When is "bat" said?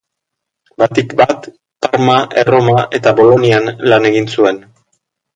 1.19-1.43